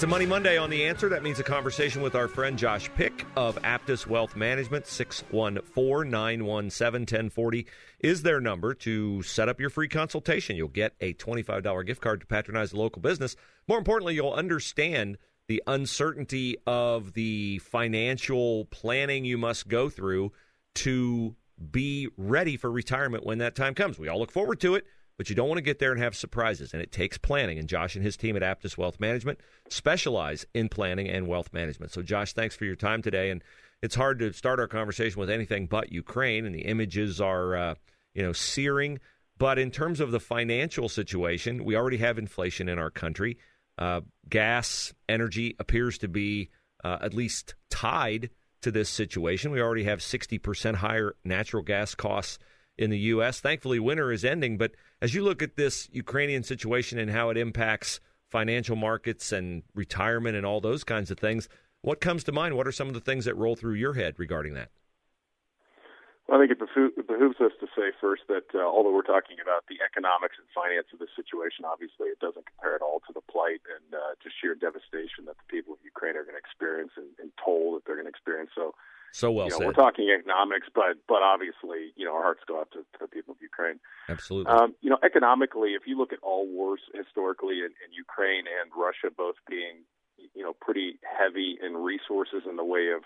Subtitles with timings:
[0.00, 1.10] It's a Money Monday on The Answer.
[1.10, 4.86] That means a conversation with our friend Josh Pick of Aptus Wealth Management.
[4.86, 7.66] 614 917 1040
[7.98, 10.56] is their number to set up your free consultation.
[10.56, 13.36] You'll get a $25 gift card to patronize the local business.
[13.68, 15.18] More importantly, you'll understand
[15.48, 20.32] the uncertainty of the financial planning you must go through
[20.76, 21.36] to
[21.70, 23.98] be ready for retirement when that time comes.
[23.98, 24.86] We all look forward to it
[25.20, 26.72] but you don't want to get there and have surprises.
[26.72, 27.58] And it takes planning.
[27.58, 31.92] And Josh and his team at Aptus Wealth Management specialize in planning and wealth management.
[31.92, 33.28] So, Josh, thanks for your time today.
[33.28, 33.44] And
[33.82, 37.74] it's hard to start our conversation with anything but Ukraine, and the images are, uh,
[38.14, 38.98] you know, searing.
[39.36, 43.36] But in terms of the financial situation, we already have inflation in our country.
[43.76, 46.48] Uh, gas, energy appears to be
[46.82, 48.30] uh, at least tied
[48.62, 49.50] to this situation.
[49.50, 52.38] We already have 60% higher natural gas costs
[52.78, 53.40] in the U.S.
[53.40, 54.56] Thankfully, winter is ending.
[54.56, 59.62] But as you look at this Ukrainian situation and how it impacts financial markets and
[59.74, 61.48] retirement and all those kinds of things,
[61.82, 62.56] what comes to mind?
[62.56, 64.70] What are some of the things that roll through your head regarding that?
[66.28, 66.62] Well, I think it
[67.10, 70.86] behooves us to say first that uh, although we're talking about the economics and finance
[70.94, 74.38] of this situation, obviously it doesn't compare at all to the plight and uh, just
[74.38, 77.82] sheer devastation that the people of Ukraine are going to experience and, and toll that
[77.82, 78.54] they're going to experience.
[78.54, 78.78] So
[79.12, 79.66] so well you know, said.
[79.66, 83.08] We're talking economics, but but obviously, you know, our hearts go out to, to the
[83.08, 83.80] people of Ukraine.
[84.08, 84.52] Absolutely.
[84.52, 88.70] Um, you know, economically, if you look at all wars historically in, in Ukraine and
[88.76, 89.84] Russia, both being
[90.34, 93.02] you know pretty heavy in resources in the way of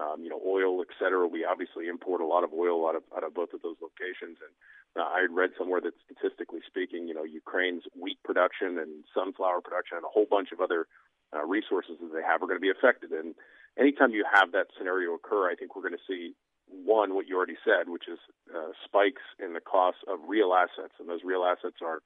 [0.00, 1.26] um, you know oil, et cetera.
[1.26, 4.38] We obviously import a lot of oil out of out of both of those locations,
[4.40, 4.52] and
[4.96, 9.98] uh, I read somewhere that statistically speaking, you know, Ukraine's wheat production and sunflower production
[9.98, 10.86] and a whole bunch of other
[11.34, 13.10] uh, resources that they have are going to be affected.
[13.10, 13.34] And
[13.78, 16.34] anytime you have that scenario occur, I think we're going to see
[16.68, 18.18] one what you already said, which is
[18.54, 22.00] uh, spikes in the cost of real assets, and those real assets are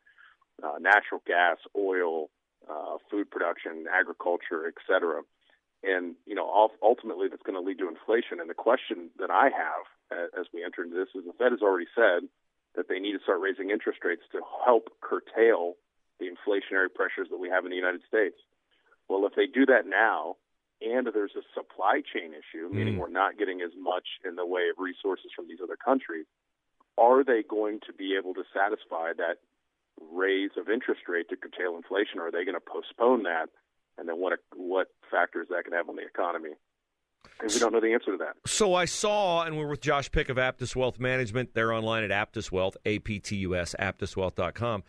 [0.62, 2.31] uh, natural gas, oil,
[2.69, 5.23] uh, food production, agriculture, et cetera.
[5.84, 8.41] And you know, ultimately, that's going to lead to inflation.
[8.41, 9.85] And the question that I have
[10.37, 12.27] as we enter into this is, the Fed has already said
[12.75, 15.75] that they need to start raising interest rates to help curtail
[16.19, 18.37] the inflationary pressures that we have in the United States.
[19.09, 20.37] Well, if they do that now,
[20.81, 22.99] and there's a supply chain issue, meaning mm.
[22.99, 26.27] we're not getting as much in the way of resources from these other countries,
[26.97, 29.38] are they going to be able to satisfy that
[30.12, 33.49] raise of interest rate to curtail inflation, or are they going to postpone that?
[33.99, 36.55] And then what what factors that can have on the economy?
[37.41, 38.37] And we don't know the answer to that.
[38.47, 41.55] So I saw, and we're with Josh Pick of Aptus Wealth Management.
[41.55, 44.84] They're online at Aptus Wealth, A P T U S, aptuswealth.com.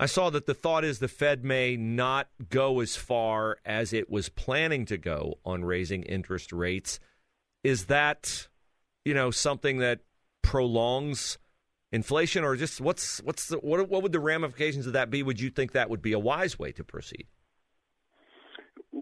[0.00, 4.08] I saw that the thought is the Fed may not go as far as it
[4.08, 6.98] was planning to go on raising interest rates.
[7.62, 8.48] Is that,
[9.04, 10.00] you know, something that
[10.40, 11.36] prolongs
[11.92, 15.22] inflation, or just what's what's the, what what would the ramifications of that be?
[15.22, 17.26] Would you think that would be a wise way to proceed?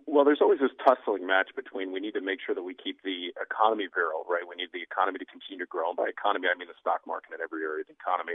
[0.04, 3.02] Well, there's always this tussling match between we need to make sure that we keep
[3.04, 4.42] the economy virile, right?
[4.42, 5.94] We need the economy to continue to grow.
[5.94, 8.34] And by economy, I mean the stock market and every area of the economy.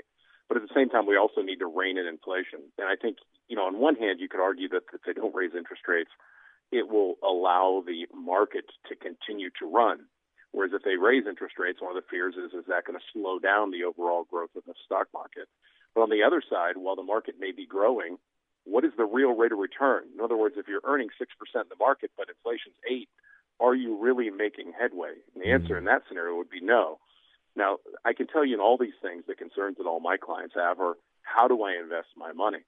[0.54, 2.62] But at the same time, we also need to rein in inflation.
[2.78, 3.18] And I think,
[3.50, 6.12] you know, on one hand, you could argue that if they don't raise interest rates,
[6.72, 10.06] it will allow the market to continue to run.
[10.52, 13.06] Whereas if they raise interest rates, one of the fears is is that going to
[13.12, 15.50] slow down the overall growth of the stock market.
[15.96, 18.18] But on the other side, while the market may be growing,
[18.64, 20.04] what is the real rate of return?
[20.14, 23.10] In other words, if you're earning six percent in the market but inflation's eight,
[23.60, 25.18] are you really making headway?
[25.34, 25.90] And the answer mm-hmm.
[25.90, 27.00] in that scenario would be no.
[27.56, 30.56] Now, I can tell you in all these things, the concerns that all my clients
[30.56, 32.66] have are how do I invest my money?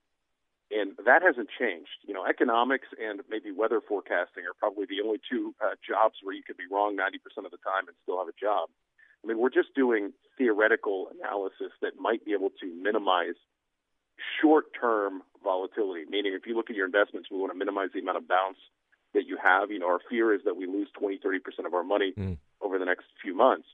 [0.72, 2.06] And that hasn't changed.
[2.08, 6.34] You know, economics and maybe weather forecasting are probably the only two uh, jobs where
[6.34, 8.70] you could be wrong 90% of the time and still have a job.
[9.24, 13.38] I mean, we're just doing theoretical analysis that might be able to minimize
[14.42, 18.00] short term volatility, meaning if you look at your investments, we want to minimize the
[18.00, 18.58] amount of bounce
[19.14, 19.72] that you have.
[19.72, 22.38] You know, our fear is that we lose 20, 30% of our money mm.
[22.62, 23.68] over the next few months.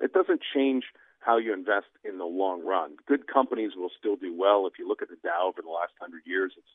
[0.00, 0.84] It doesn't change
[1.20, 2.96] how you invest in the long run.
[3.06, 4.66] Good companies will still do well.
[4.66, 6.68] If you look at the Dow over the last hundred years, it's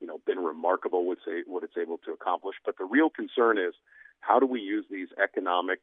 [0.00, 2.56] you know been remarkable what it's, what it's able to accomplish.
[2.64, 3.74] But the real concern is
[4.20, 5.80] how do we use these economic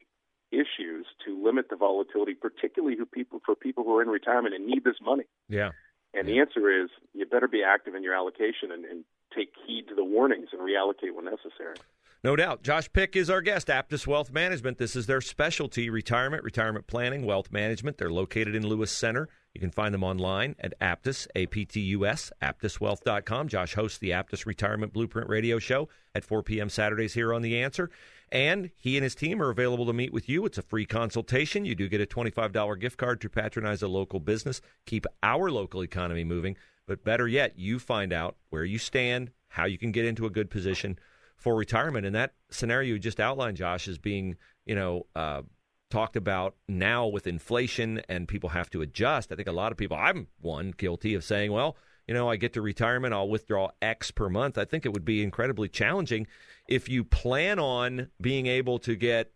[0.51, 4.67] issues to limit the volatility, particularly who people for people who are in retirement and
[4.67, 5.23] need this money.
[5.47, 5.71] Yeah.
[6.13, 9.87] And the answer is you better be active in your allocation and, and take heed
[9.87, 11.77] to the warnings and reallocate when necessary.
[12.23, 12.61] No doubt.
[12.61, 14.77] Josh Pick is our guest, Aptus Wealth Management.
[14.77, 17.97] This is their specialty retirement, retirement planning, wealth management.
[17.97, 19.27] They're located in Lewis Center.
[19.55, 23.47] You can find them online at Aptus, A P T U S, aptuswealth.com.
[23.47, 26.69] Josh hosts the Aptus Retirement Blueprint radio show at 4 p.m.
[26.69, 27.89] Saturdays here on The Answer.
[28.31, 30.45] And he and his team are available to meet with you.
[30.45, 31.65] It's a free consultation.
[31.65, 35.83] You do get a $25 gift card to patronize a local business, keep our local
[35.83, 36.55] economy moving.
[36.85, 40.29] But better yet, you find out where you stand, how you can get into a
[40.29, 40.99] good position
[41.41, 42.05] for retirement.
[42.05, 45.41] And that scenario you just outlined, Josh, is being, you know, uh,
[45.89, 49.31] talked about now with inflation and people have to adjust.
[49.31, 51.75] I think a lot of people, I'm one guilty of saying, well,
[52.07, 54.59] you know, I get to retirement, I'll withdraw X per month.
[54.59, 56.27] I think it would be incredibly challenging
[56.67, 59.31] if you plan on being able to get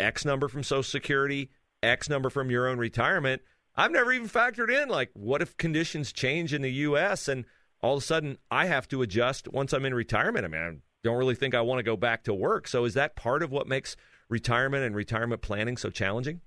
[0.00, 1.50] X number from Social Security,
[1.84, 3.42] X number from your own retirement.
[3.76, 7.28] I've never even factored in, like, what if conditions change in the U.S.
[7.28, 7.44] and
[7.80, 10.44] all of a sudden I have to adjust once I'm in retirement?
[10.44, 12.68] I mean, don't really think I want to go back to work.
[12.68, 13.96] So is that part of what makes
[14.28, 16.40] retirement and retirement planning so challenging?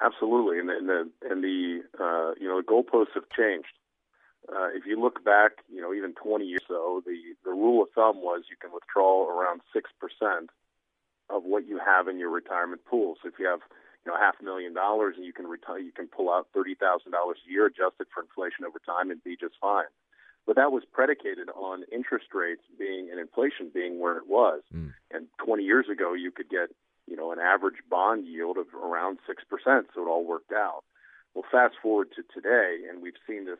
[0.00, 3.72] Absolutely, and the and the, and the uh, you know the goalposts have changed.
[4.48, 7.88] Uh, if you look back, you know even 20 years ago, the the rule of
[7.94, 10.50] thumb was you can withdraw around six percent
[11.30, 13.14] of what you have in your retirement pool.
[13.22, 13.60] So if you have
[14.04, 16.74] you know half a million dollars and you can retire, you can pull out thirty
[16.74, 19.88] thousand dollars a year adjusted for inflation over time and be just fine.
[20.46, 24.62] But that was predicated on interest rates being and inflation being where it was.
[24.74, 24.92] Mm.
[25.10, 26.68] And 20 years ago, you could get,
[27.06, 29.84] you know, an average bond yield of around 6%.
[29.94, 30.84] So it all worked out.
[31.34, 33.58] Well, fast forward to today, and we've seen this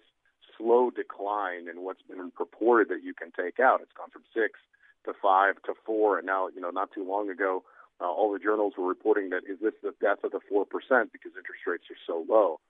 [0.57, 3.81] slow decline in what's been purported that you can take out.
[3.83, 4.61] It's gone from six
[5.07, 7.65] to five to four, and now, you know, not too long ago,
[8.01, 11.13] uh, all the journals were reporting that is this the death of the four percent
[11.13, 12.61] because interest rates are so low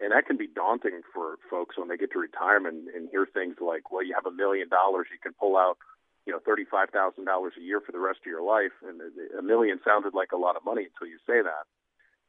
[0.00, 3.56] and that can be daunting for folks when they get to retirement and hear things
[3.60, 5.78] like, "Well, you have a million dollars, you can pull out,
[6.26, 9.00] you know, thirty-five thousand dollars a year for the rest of your life," and
[9.38, 11.66] a million sounded like a lot of money until you say that.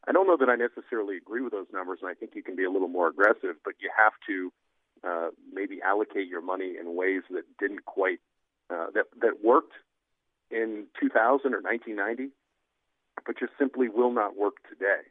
[0.07, 2.56] I don't know that I necessarily agree with those numbers, and I think you can
[2.56, 4.53] be a little more aggressive, but you have to
[5.03, 8.19] uh, maybe allocate your money in ways that didn't quite
[8.69, 9.73] uh, that that worked
[10.51, 12.29] in 2000 or 1990,
[13.25, 15.01] but just simply will not work today.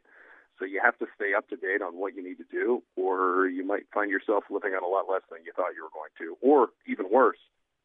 [0.59, 3.47] So you have to stay up to date on what you need to do, or
[3.47, 6.11] you might find yourself living on a lot less than you thought you were going
[6.19, 7.37] to, or even worse,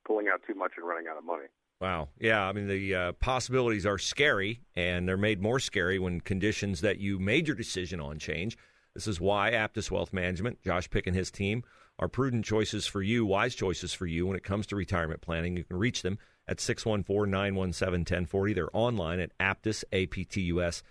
[0.07, 1.47] pulling out too much and running out of money.
[1.81, 2.09] Wow.
[2.19, 2.47] Yeah.
[2.47, 6.99] I mean, the uh, possibilities are scary, and they're made more scary when conditions that
[6.99, 8.57] you made your decision on change.
[8.95, 11.65] This is why Aptus Wealth Management, Josh Pick and his team,
[11.99, 15.57] are prudent choices for you, wise choices for you when it comes to retirement planning.
[15.57, 18.53] You can reach them at 614 917 1040.
[18.53, 20.83] They're online at Aptus, A P T U S,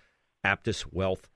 [0.44, 1.28] Aptus Wealth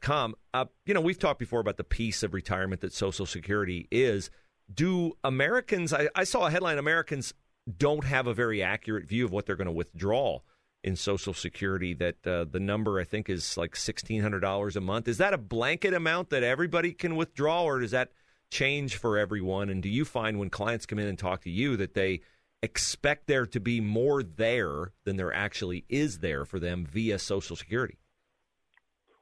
[0.00, 0.34] com.
[0.54, 4.30] Uh, you know, we've talked before about the piece of retirement that Social Security is.
[4.72, 7.34] Do Americans, I, I saw a headline, Americans
[7.76, 10.40] don't have a very accurate view of what they're going to withdraw
[10.82, 11.94] in Social Security.
[11.94, 15.08] That uh, the number, I think, is like $1,600 a month.
[15.08, 18.12] Is that a blanket amount that everybody can withdraw, or does that
[18.50, 19.70] change for everyone?
[19.70, 22.20] And do you find when clients come in and talk to you that they
[22.62, 27.56] expect there to be more there than there actually is there for them via Social
[27.56, 27.98] Security?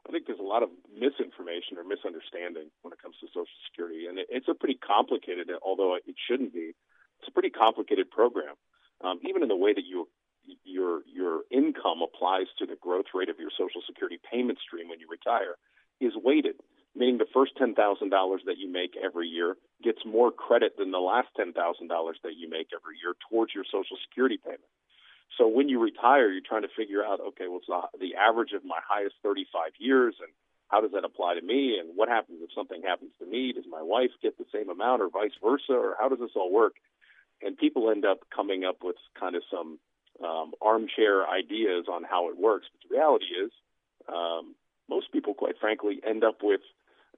[0.08, 4.06] I think there's a lot of misinformation or misunderstanding when it comes to Social Security,
[4.10, 6.74] and it's a pretty complicated, although it shouldn't be.
[7.20, 8.56] It's a pretty complicated program,
[9.04, 10.08] um, even in the way that you
[10.64, 14.98] your your income applies to the growth rate of your Social Security payment stream when
[14.98, 15.54] you retire
[16.00, 16.56] is weighted,
[16.96, 20.90] meaning the first ten thousand dollars that you make every year gets more credit than
[20.90, 24.72] the last ten thousand dollars that you make every year towards your Social Security payment.
[25.38, 28.64] So when you retire, you're trying to figure out, okay, what's the, the average of
[28.64, 30.30] my highest 35 years, and
[30.68, 31.78] how does that apply to me?
[31.78, 33.52] And what happens if something happens to me?
[33.52, 36.52] Does my wife get the same amount, or vice versa, or how does this all
[36.52, 36.74] work?
[37.42, 39.78] And people end up coming up with kind of some
[40.22, 42.66] um, armchair ideas on how it works.
[42.72, 43.50] But the reality is,
[44.08, 44.54] um,
[44.88, 46.60] most people, quite frankly, end up with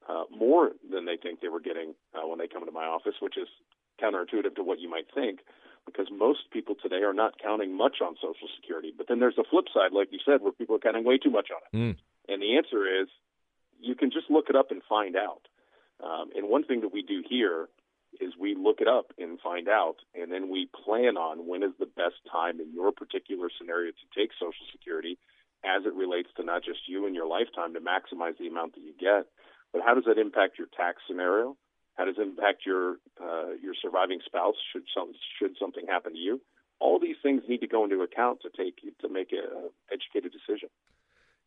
[0.09, 3.15] uh, more than they think they were getting uh, when they come into my office,
[3.21, 3.49] which is
[4.03, 5.41] counterintuitive to what you might think
[5.87, 8.93] because most people today are not counting much on Social Security.
[8.97, 11.31] But then there's the flip side, like you said, where people are counting way too
[11.31, 11.77] much on it.
[11.77, 11.97] Mm.
[12.29, 13.09] And the answer is
[13.81, 15.43] you can just look it up and find out.
[16.03, 17.69] Um, and one thing that we do here
[18.21, 21.73] is we look it up and find out, and then we plan on when is
[21.79, 25.19] the best time in your particular scenario to take Social Security.
[25.65, 28.83] as it relates to not just you and your lifetime to maximize the amount that
[28.83, 29.27] you get,
[29.73, 31.57] but how does that impact your tax scenario?
[31.95, 32.97] How does it impact your
[33.33, 36.41] uh, your surviving spouse should some should something happen to you?
[36.81, 40.69] All these things need to go into account to take to make an educated decision.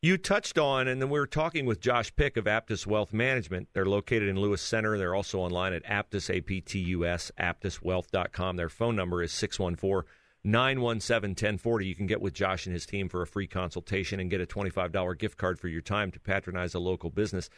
[0.02, 3.68] You touched on, and then we were talking with Josh Pick of Aptus Wealth Management.
[3.72, 4.98] They're located in Lewis Center.
[4.98, 8.56] They're also online at Aptus, A-P-T-U-S, aptuswealth.com.
[8.56, 10.08] Their phone number is 614
[10.44, 11.86] 917 1040.
[11.86, 14.46] You can get with Josh and his team for a free consultation and get a
[14.46, 17.48] $25 gift card for your time to patronize a local business.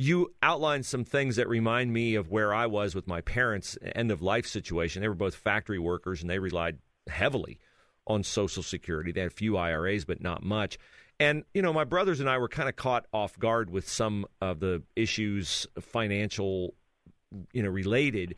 [0.00, 4.10] You outlined some things that remind me of where I was with my parents' end
[4.10, 5.02] of life situation.
[5.02, 7.60] They were both factory workers and they relied heavily
[8.06, 9.12] on Social Security.
[9.12, 10.78] They had a few IRAs, but not much.
[11.18, 14.24] And, you know, my brothers and I were kind of caught off guard with some
[14.40, 16.72] of the issues, financial,
[17.52, 18.36] you know, related.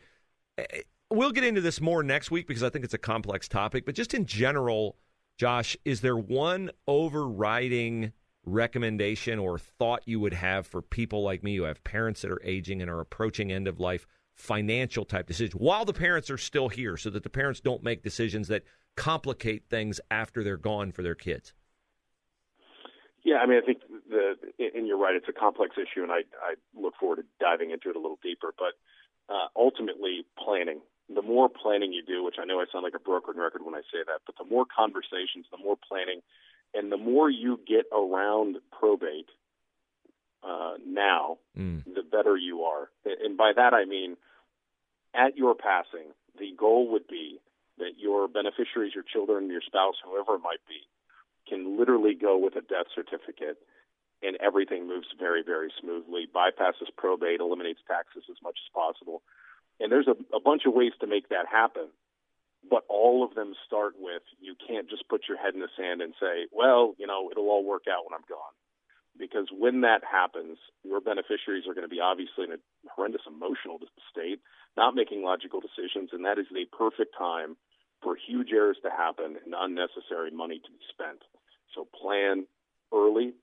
[0.59, 0.64] Eh,
[1.12, 3.87] we'll get into this more next week because I think it's a complex topic.
[3.87, 4.97] But just in general,
[5.38, 8.12] Josh, is there one overriding
[8.44, 12.42] recommendation or thought you would have for people like me who have parents that are
[12.44, 16.68] aging and are approaching end of life financial type decisions while the parents are still
[16.68, 18.64] here so that the parents don't make decisions that
[18.96, 21.52] complicate things after they're gone for their kids?
[23.25, 23.78] Yeah, I mean, I think
[24.11, 25.14] the and you're right.
[25.14, 28.18] It's a complex issue, and I I look forward to diving into it a little
[28.22, 28.52] deeper.
[28.58, 28.75] But
[29.32, 30.80] uh, ultimately, planning.
[31.12, 33.75] The more planning you do, which I know I sound like a broken record when
[33.75, 36.22] I say that, but the more conversations, the more planning,
[36.74, 39.28] and the more you get around probate
[40.42, 41.84] uh, now, mm.
[41.84, 42.90] the better you are.
[43.04, 44.16] And by that I mean,
[45.14, 47.38] at your passing, the goal would be
[47.78, 50.88] that your beneficiaries, your children, your spouse, whoever it might be,
[51.48, 53.58] can literally go with a death certificate
[54.22, 59.22] and everything moves very, very smoothly, bypasses probate, eliminates taxes as much as possible.
[59.80, 61.88] And there's a, a bunch of ways to make that happen.
[62.69, 66.00] But all of them start with you can't just put your head in the sand
[66.00, 68.54] and say, well, you know, it'll all work out when I'm gone.
[69.19, 73.78] Because when that happens, your beneficiaries are going to be obviously in a horrendous emotional
[74.11, 74.40] state,
[74.76, 77.57] not making logical decisions, and that is the perfect time
[78.02, 81.23] for huge errors to happen and unnecessary money to be spent.
[81.75, 82.47] So plan
[82.92, 83.35] early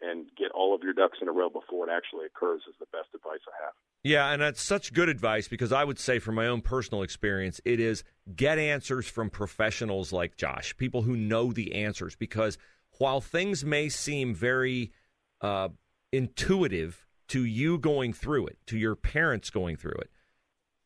[0.00, 2.90] and get all of your ducks in a row before it actually occurs is the
[2.90, 3.74] best advice I have.
[4.04, 7.60] Yeah, and that's such good advice because I would say, from my own personal experience,
[7.64, 12.14] it is get answers from professionals like Josh, people who know the answers.
[12.14, 12.58] Because
[12.98, 14.92] while things may seem very
[15.40, 15.68] uh,
[16.12, 20.10] intuitive to you going through it, to your parents going through it,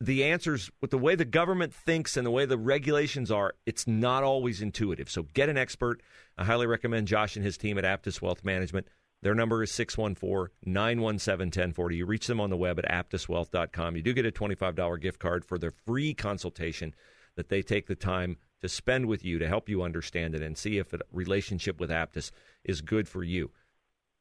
[0.01, 3.87] the answers with the way the government thinks and the way the regulations are, it's
[3.87, 5.09] not always intuitive.
[5.09, 6.01] So get an expert.
[6.37, 8.87] I highly recommend Josh and his team at Aptus Wealth Management.
[9.23, 11.95] Their number is 614 917 1040.
[11.95, 13.95] You reach them on the web at aptuswealth.com.
[13.95, 16.93] You do get a $25 gift card for their free consultation
[17.37, 20.57] that they take the time to spend with you to help you understand it and
[20.57, 22.31] see if a relationship with Aptus
[22.65, 23.51] is good for you.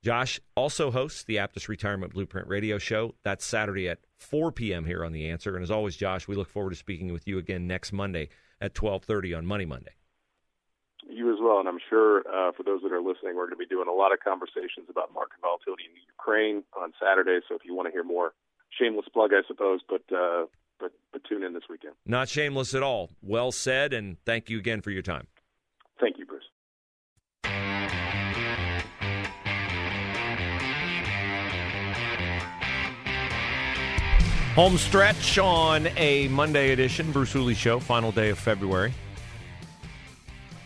[0.04, 3.16] Josh also hosts the Aptus Retirement Blueprint radio show.
[3.24, 4.84] That's Saturday at 4 p.m.
[4.84, 5.56] here on The Answer.
[5.56, 8.28] And as always, Josh, we look forward to speaking with you again next Monday
[8.60, 9.94] at 1230 on Money Monday.
[11.12, 11.58] You as well.
[11.60, 13.92] And I'm sure uh, for those that are listening, we're going to be doing a
[13.92, 17.40] lot of conversations about market volatility in Ukraine on Saturday.
[17.48, 18.32] So if you want to hear more,
[18.78, 20.46] shameless plug, I suppose, but, uh,
[20.80, 21.94] but, but tune in this weekend.
[22.06, 23.10] Not shameless at all.
[23.22, 23.92] Well said.
[23.92, 25.26] And thank you again for your time.
[26.00, 26.42] Thank you, Bruce.
[34.54, 38.92] Home stretch on a Monday edition, Bruce Hooley Show, final day of February.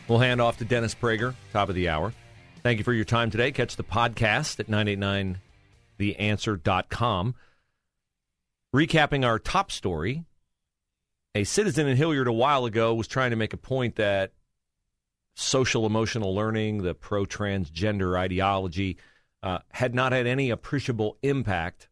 [0.08, 2.12] We'll hand off to Dennis Prager, top of the hour.
[2.62, 3.50] Thank you for your time today.
[3.50, 4.68] Catch the podcast at
[5.98, 7.34] 989theanswer.com.
[8.74, 10.24] Recapping our top story,
[11.34, 14.32] a citizen in Hilliard a while ago was trying to make a point that
[15.34, 18.96] social emotional learning, the pro transgender ideology,
[19.42, 21.88] uh, had not had any appreciable impact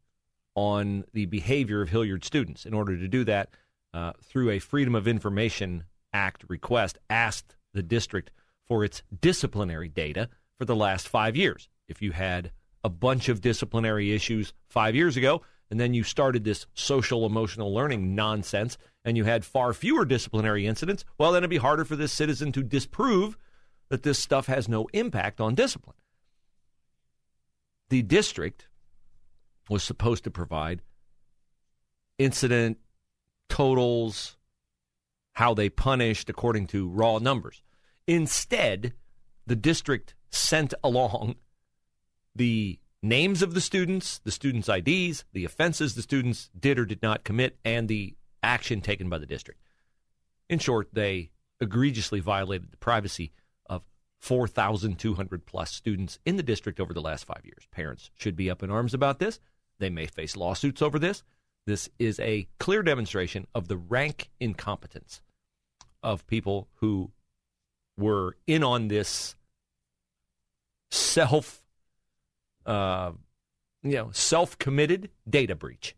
[0.55, 2.65] on the behavior of Hilliard students.
[2.65, 3.51] In order to do that,
[3.93, 8.31] uh, through a Freedom of Information Act request, asked the district
[8.67, 11.69] for its disciplinary data for the last five years.
[11.89, 12.51] If you had
[12.83, 17.75] a bunch of disciplinary issues five years ago, and then you started this social emotional
[17.75, 21.97] learning nonsense, and you had far fewer disciplinary incidents, well, then it'd be harder for
[21.97, 23.37] this citizen to disprove
[23.89, 25.97] that this stuff has no impact on discipline.
[27.91, 28.69] The district
[29.69, 30.83] was supposed to provide
[32.19, 32.79] incident
[33.49, 34.37] totals,
[35.35, 37.63] how they punished according to raw numbers.
[38.07, 38.95] Instead,
[39.47, 41.37] the district sent along
[42.35, 47.03] the names of the students, the students' IDs, the offenses the students did or did
[47.03, 49.61] not commit, and the action taken by the district.
[50.49, 53.33] In short, they egregiously violated the privacy
[53.67, 53.85] of
[54.21, 57.67] 4,200 plus students in the district over the last five years.
[57.71, 59.41] Parents should be up in arms about this.
[59.79, 61.23] They may face lawsuits over this.
[61.67, 65.23] This is a clear demonstration of the rank incompetence
[66.03, 67.11] of people who
[67.97, 69.35] were in on this
[70.91, 71.63] self,
[72.67, 73.13] uh,
[73.83, 75.97] you know, self-committed data breach.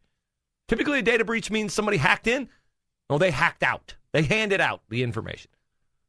[0.68, 2.48] Typically, a data breach means somebody hacked in.
[3.10, 3.96] No, they hacked out.
[4.12, 5.50] They handed out the information.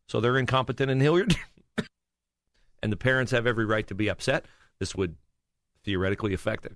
[0.07, 1.35] So they're incompetent in Hilliard.
[2.83, 4.45] and the parents have every right to be upset.
[4.79, 5.15] This would
[5.83, 6.71] theoretically affect a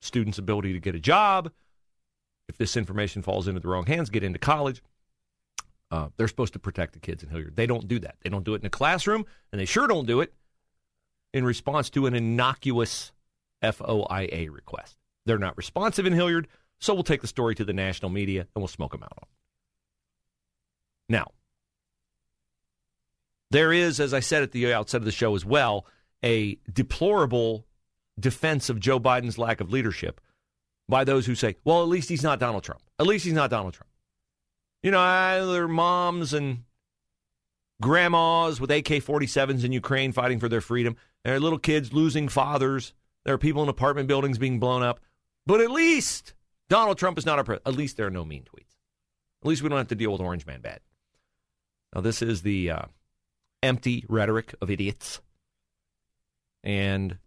[0.00, 1.50] student's ability to get a job.
[2.48, 4.82] If this information falls into the wrong hands, get into college.
[5.90, 7.56] Uh, they're supposed to protect the kids in Hilliard.
[7.56, 8.16] They don't do that.
[8.22, 10.32] They don't do it in a classroom, and they sure don't do it
[11.32, 13.12] in response to an innocuous
[13.62, 14.96] FOIA request.
[15.26, 16.48] They're not responsive in Hilliard,
[16.78, 19.28] so we'll take the story to the national media and we'll smoke them out.
[21.08, 21.32] Now,
[23.50, 25.86] there is, as I said at the outset of the show as well,
[26.24, 27.66] a deplorable
[28.18, 30.20] defense of Joe Biden's lack of leadership
[30.88, 32.82] by those who say, well, at least he's not Donald Trump.
[32.98, 33.90] At least he's not Donald Trump.
[34.82, 36.64] You know, their moms and
[37.80, 40.96] grandmas with AK 47s in Ukraine fighting for their freedom.
[41.24, 42.92] There are little kids losing fathers.
[43.24, 45.00] There are people in apartment buildings being blown up.
[45.44, 46.34] But at least
[46.68, 47.68] Donald Trump is not our president.
[47.68, 48.76] At least there are no mean tweets.
[49.42, 50.80] At least we don't have to deal with Orange Man bad.
[51.94, 52.82] Now, this is the uh,
[53.62, 55.20] empty rhetoric of idiots.
[56.62, 57.18] And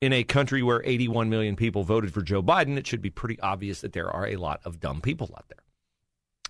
[0.00, 3.38] in a country where 81 million people voted for Joe Biden, it should be pretty
[3.40, 5.64] obvious that there are a lot of dumb people out there.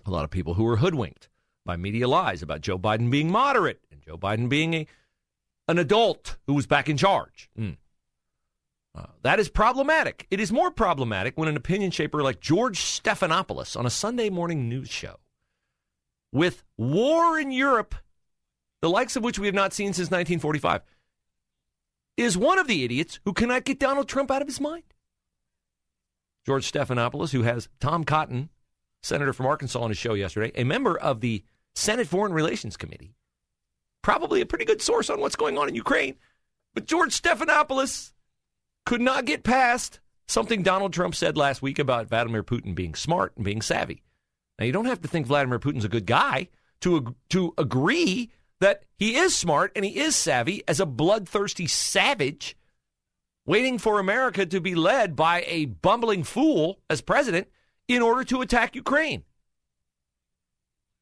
[0.05, 1.29] A lot of people who were hoodwinked
[1.65, 4.87] by media lies about Joe Biden being moderate and Joe Biden being a,
[5.67, 7.49] an adult who was back in charge.
[7.57, 7.77] Mm.
[8.95, 10.25] Uh, that is problematic.
[10.31, 14.67] It is more problematic when an opinion shaper like George Stephanopoulos on a Sunday morning
[14.67, 15.17] news show
[16.31, 17.95] with war in Europe,
[18.81, 20.81] the likes of which we have not seen since 1945,
[22.19, 24.83] is one of the idiots who cannot get Donald Trump out of his mind.
[26.45, 28.49] George Stephanopoulos, who has Tom Cotton,
[29.03, 31.43] senator from Arkansas, on his show yesterday, a member of the
[31.75, 33.15] Senate Foreign Relations Committee,
[34.01, 36.15] probably a pretty good source on what's going on in Ukraine.
[36.73, 38.13] But George Stephanopoulos
[38.85, 43.33] could not get past something Donald Trump said last week about Vladimir Putin being smart
[43.35, 44.03] and being savvy.
[44.57, 46.49] Now, you don't have to think Vladimir Putin's a good guy
[46.81, 52.55] to, to agree that he is smart and he is savvy as a bloodthirsty savage
[53.45, 57.47] waiting for America to be led by a bumbling fool as president
[57.87, 59.23] in order to attack Ukraine.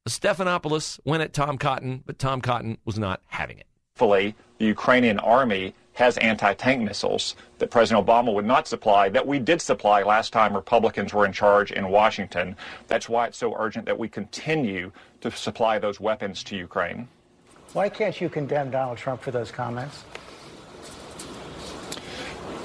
[0.07, 3.67] Stephanopoulos went at Tom Cotton, but Tom Cotton was not having it.
[3.95, 9.39] Fully, the Ukrainian army has anti-tank missiles that President Obama would not supply that we
[9.39, 12.55] did supply last time Republicans were in charge in Washington.
[12.87, 14.91] That's why it's so urgent that we continue
[15.21, 17.07] to supply those weapons to Ukraine.
[17.73, 20.03] Why can't you condemn Donald Trump for those comments?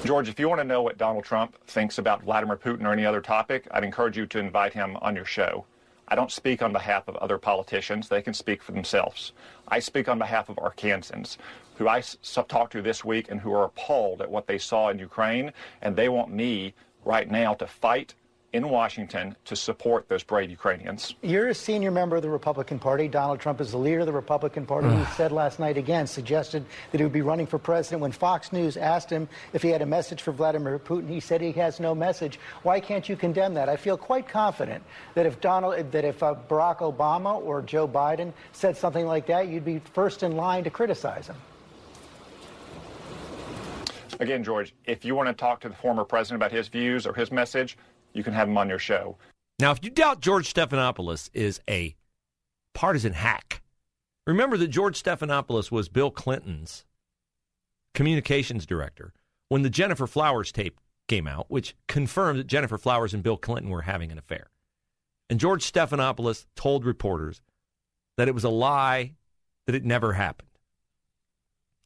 [0.05, 3.05] George, if you want to know what Donald Trump thinks about Vladimir Putin or any
[3.05, 5.65] other topic, I'd encourage you to invite him on your show.
[6.07, 8.09] I don't speak on behalf of other politicians.
[8.09, 9.31] They can speak for themselves.
[9.67, 11.37] I speak on behalf of Arkansans
[11.75, 12.01] who I
[12.47, 15.95] talked to this week and who are appalled at what they saw in Ukraine, and
[15.95, 18.13] they want me right now to fight
[18.53, 21.15] in Washington to support those brave Ukrainians.
[21.23, 23.07] You're a senior member of the Republican Party.
[23.07, 24.95] Donald Trump is the leader of the Republican Party.
[24.95, 28.01] he said last night again, suggested that he would be running for president.
[28.01, 31.41] When Fox News asked him if he had a message for Vladimir Putin, he said
[31.41, 32.39] he has no message.
[32.61, 33.69] Why can't you condemn that?
[33.69, 34.83] I feel quite confident
[35.15, 39.47] that if Donald, that if uh, Barack Obama or Joe Biden said something like that,
[39.47, 41.35] you'd be first in line to criticize him.
[44.19, 47.13] Again, George, if you want to talk to the former president about his views or
[47.13, 47.77] his message,
[48.13, 49.17] you can have him on your show.
[49.59, 51.95] Now, if you doubt George Stephanopoulos is a
[52.73, 53.61] partisan hack,
[54.25, 56.85] remember that George Stephanopoulos was Bill Clinton's
[57.93, 59.13] communications director
[59.49, 63.69] when the Gennifer Flowers tape came out, which confirmed that Gennifer Flowers and Bill Clinton
[63.69, 64.47] were having an affair.
[65.29, 67.41] And George Stephanopoulos told reporters
[68.17, 69.13] that it was a lie,
[69.65, 70.49] that it never happened.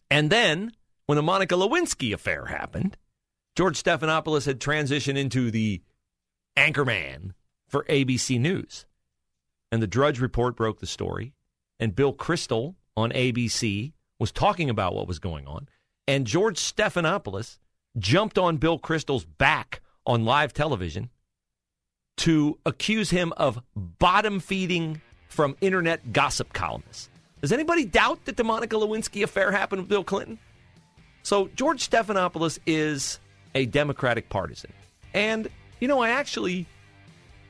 [0.10, 0.72] And then,
[1.06, 2.98] when the Monica Lewinsky affair happened,
[3.56, 5.82] George Stephanopoulos had transitioned into the
[6.58, 7.32] anchorman
[7.68, 8.86] for ABC News.
[9.72, 11.34] And the Drudge Report broke the story.
[11.80, 15.70] And Bill Kristol on ABC was talking about what was going on.
[16.08, 17.60] And George Stephanopoulos
[17.98, 21.10] jumped on Bill Kristol's back on live television
[22.18, 27.10] to accuse him of bottom feeding from internet gossip columnists.
[27.42, 30.40] Does anybody doubt that the Monica Lewinsky affair happened with Bill Clinton?
[31.22, 33.20] So George Stephanopoulos is
[33.54, 34.72] a Democratic partisan.
[35.14, 36.66] And you know, I actually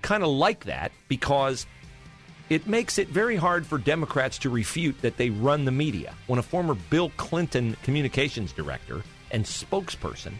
[0.01, 1.65] kind of like that because
[2.49, 6.13] it makes it very hard for Democrats to refute that they run the media.
[6.27, 10.33] When a former Bill Clinton communications director and spokesperson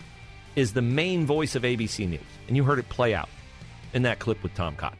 [0.55, 3.29] is the main voice of ABC News, and you heard it play out
[3.93, 4.99] in that clip with Tom Cotton.